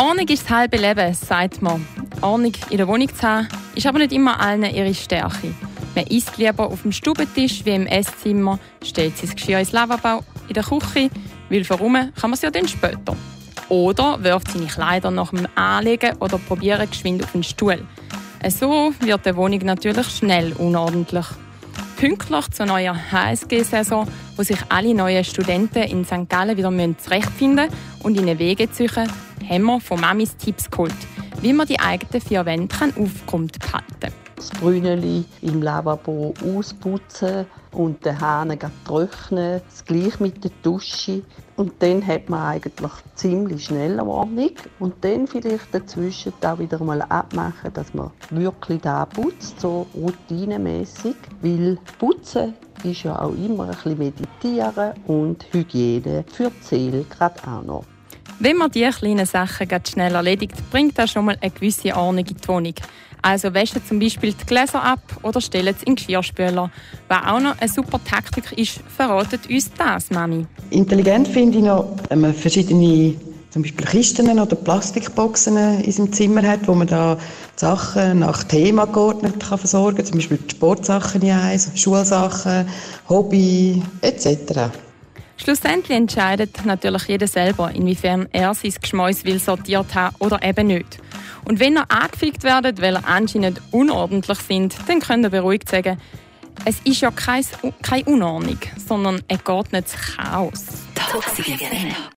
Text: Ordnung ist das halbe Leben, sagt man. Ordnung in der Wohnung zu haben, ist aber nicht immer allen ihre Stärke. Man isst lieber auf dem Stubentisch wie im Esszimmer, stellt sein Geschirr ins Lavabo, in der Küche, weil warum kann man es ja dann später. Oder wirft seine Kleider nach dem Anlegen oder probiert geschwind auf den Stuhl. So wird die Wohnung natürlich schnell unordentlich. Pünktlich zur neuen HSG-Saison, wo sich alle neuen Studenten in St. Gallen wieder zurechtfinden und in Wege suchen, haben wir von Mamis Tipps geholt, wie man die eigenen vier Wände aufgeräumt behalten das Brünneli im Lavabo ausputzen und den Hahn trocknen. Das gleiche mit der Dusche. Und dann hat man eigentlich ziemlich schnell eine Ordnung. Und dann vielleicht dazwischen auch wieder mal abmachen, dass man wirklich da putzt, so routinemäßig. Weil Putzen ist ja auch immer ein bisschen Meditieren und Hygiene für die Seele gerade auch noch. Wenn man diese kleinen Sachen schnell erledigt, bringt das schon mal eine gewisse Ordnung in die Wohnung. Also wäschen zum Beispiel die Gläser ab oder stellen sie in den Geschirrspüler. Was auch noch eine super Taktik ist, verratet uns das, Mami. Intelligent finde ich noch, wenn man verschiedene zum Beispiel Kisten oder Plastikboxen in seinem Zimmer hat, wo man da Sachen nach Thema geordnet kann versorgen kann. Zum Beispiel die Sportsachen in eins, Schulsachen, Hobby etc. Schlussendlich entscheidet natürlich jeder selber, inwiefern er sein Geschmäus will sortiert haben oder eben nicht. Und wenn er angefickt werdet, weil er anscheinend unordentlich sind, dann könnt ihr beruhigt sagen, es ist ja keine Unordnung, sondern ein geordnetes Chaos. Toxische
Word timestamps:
Ordnung 0.00 0.28
ist 0.28 0.44
das 0.44 0.50
halbe 0.50 0.78
Leben, 0.78 1.12
sagt 1.12 1.60
man. 1.60 1.86
Ordnung 2.22 2.54
in 2.70 2.78
der 2.78 2.88
Wohnung 2.88 3.14
zu 3.14 3.22
haben, 3.22 3.48
ist 3.74 3.86
aber 3.86 3.98
nicht 3.98 4.12
immer 4.12 4.40
allen 4.40 4.64
ihre 4.64 4.94
Stärke. 4.94 5.54
Man 5.94 6.06
isst 6.06 6.38
lieber 6.38 6.68
auf 6.68 6.80
dem 6.80 6.90
Stubentisch 6.90 7.66
wie 7.66 7.74
im 7.74 7.86
Esszimmer, 7.86 8.58
stellt 8.82 9.18
sein 9.18 9.28
Geschirr 9.28 9.58
ins 9.58 9.72
Lavabo, 9.72 10.24
in 10.48 10.54
der 10.54 10.62
Küche, 10.62 11.10
weil 11.50 11.68
warum 11.68 11.92
kann 11.92 12.12
man 12.22 12.32
es 12.32 12.40
ja 12.40 12.50
dann 12.50 12.66
später. 12.66 13.14
Oder 13.68 14.24
wirft 14.24 14.52
seine 14.52 14.68
Kleider 14.68 15.10
nach 15.10 15.32
dem 15.32 15.46
Anlegen 15.54 16.16
oder 16.16 16.38
probiert 16.38 16.90
geschwind 16.90 17.22
auf 17.22 17.32
den 17.32 17.42
Stuhl. 17.42 17.86
So 18.48 18.94
wird 19.00 19.26
die 19.26 19.36
Wohnung 19.36 19.60
natürlich 19.64 20.06
schnell 20.06 20.54
unordentlich. 20.54 21.26
Pünktlich 21.98 22.50
zur 22.52 22.64
neuen 22.64 22.96
HSG-Saison, 23.12 24.08
wo 24.34 24.42
sich 24.42 24.60
alle 24.70 24.94
neuen 24.94 25.24
Studenten 25.24 25.82
in 25.82 26.06
St. 26.06 26.26
Gallen 26.26 26.56
wieder 26.56 26.72
zurechtfinden 26.96 27.68
und 28.02 28.16
in 28.16 28.38
Wege 28.38 28.66
suchen, 28.72 29.06
haben 29.50 29.64
wir 29.64 29.80
von 29.80 30.00
Mamis 30.00 30.36
Tipps 30.36 30.70
geholt, 30.70 30.94
wie 31.40 31.52
man 31.52 31.66
die 31.66 31.80
eigenen 31.80 32.20
vier 32.20 32.46
Wände 32.46 32.74
aufgeräumt 32.74 33.58
behalten 33.58 34.14
das 34.40 34.48
Brünneli 34.58 35.24
im 35.42 35.60
Lavabo 35.60 36.32
ausputzen 36.42 37.44
und 37.72 38.02
den 38.04 38.18
Hahn 38.18 38.58
trocknen. 38.86 39.60
Das 39.68 39.84
gleiche 39.84 40.22
mit 40.22 40.42
der 40.42 40.50
Dusche. 40.62 41.22
Und 41.56 41.74
dann 41.80 42.06
hat 42.06 42.30
man 42.30 42.54
eigentlich 42.54 42.92
ziemlich 43.16 43.66
schnell 43.66 44.00
eine 44.00 44.08
Ordnung. 44.08 44.52
Und 44.78 44.94
dann 45.02 45.26
vielleicht 45.26 45.74
dazwischen 45.74 46.32
auch 46.42 46.58
wieder 46.58 46.82
mal 46.82 47.02
abmachen, 47.02 47.72
dass 47.74 47.92
man 47.92 48.12
wirklich 48.30 48.80
da 48.80 49.04
putzt, 49.04 49.60
so 49.60 49.86
routinemäßig. 49.94 51.16
Weil 51.42 51.76
Putzen 51.98 52.54
ist 52.82 53.02
ja 53.02 53.20
auch 53.20 53.34
immer 53.34 53.64
ein 53.64 53.70
bisschen 53.72 53.98
Meditieren 53.98 54.94
und 55.06 55.44
Hygiene 55.52 56.24
für 56.32 56.50
die 56.50 56.64
Seele 56.64 57.04
gerade 57.04 57.46
auch 57.46 57.62
noch. 57.62 57.84
Wenn 58.42 58.56
man 58.56 58.70
diese 58.70 58.88
kleinen 58.88 59.26
Sachen 59.26 59.68
schnell 59.86 60.14
erledigt, 60.14 60.54
bringt 60.70 60.96
das 60.98 61.10
schon 61.10 61.26
mal 61.26 61.36
eine 61.42 61.50
gewisse 61.50 61.94
Ordnung 61.94 62.24
in 62.24 62.36
die 62.36 62.48
Wohnung. 62.48 62.74
Also 63.20 63.52
wäschen 63.52 63.84
zum 63.86 63.98
Beispiel 63.98 64.32
die 64.32 64.46
Gläser 64.46 64.82
ab 64.82 65.02
oder 65.22 65.42
stellen 65.42 65.74
sie 65.78 65.84
in 65.84 65.94
den 65.94 65.96
Geschirrspüler. 65.96 66.70
Was 67.08 67.26
auch 67.26 67.38
noch 67.38 67.58
eine 67.58 67.70
super 67.70 68.00
Taktik 68.02 68.50
ist, 68.56 68.80
verratet 68.96 69.46
uns 69.50 69.70
das, 69.76 70.10
Mami. 70.10 70.46
Intelligent 70.70 71.28
finde 71.28 71.58
ich 71.58 71.64
noch, 71.64 71.94
wenn 72.08 72.22
man 72.22 72.32
verschiedene 72.32 73.14
zum 73.50 73.60
Beispiel 73.60 73.84
Kisten 73.84 74.38
oder 74.38 74.56
Plastikboxen 74.56 75.82
in 75.82 75.92
seinem 75.92 76.10
Zimmer 76.10 76.42
hat, 76.42 76.66
wo 76.66 76.74
man 76.74 76.86
da 76.86 77.18
Sachen 77.56 78.20
nach 78.20 78.42
Thema 78.44 78.86
geordnet 78.86 79.38
kann 79.38 79.58
versorgen 79.58 79.98
kann. 79.98 80.06
Zum 80.06 80.16
Beispiel 80.16 80.38
die 80.38 80.56
Sportsachen 80.56 81.20
in 81.20 81.32
eins, 81.32 81.70
Schulsachen, 81.74 82.66
Hobby 83.06 83.82
etc. 84.00 84.70
Schlussendlich 85.42 85.96
entscheidet 85.96 86.66
natürlich 86.66 87.04
jeder 87.04 87.26
selber, 87.26 87.70
inwiefern 87.70 88.28
er 88.30 88.52
sein 88.52 88.74
Geschmäus 88.78 89.24
will 89.24 89.38
sortiert 89.38 89.94
haben 89.94 90.14
oder 90.18 90.42
eben 90.42 90.66
nicht. 90.66 90.98
Und 91.46 91.60
wenn 91.60 91.76
er 91.76 91.90
angefickt 91.90 92.44
werdet, 92.44 92.82
weil 92.82 92.96
er 92.96 93.08
anscheinend 93.08 93.62
unordentlich 93.70 94.38
sind, 94.38 94.76
dann 94.86 95.00
könnt 95.00 95.24
ihr 95.24 95.30
beruhigt 95.30 95.70
sagen, 95.70 95.96
es 96.66 96.80
ist 96.84 97.00
ja 97.00 97.10
keine 97.10 98.04
Unordnung, 98.04 98.58
sondern 98.86 99.22
ein 99.28 99.38
geordnetes 99.42 99.94
Chaos. 99.94 100.66
Toxische 100.94 101.56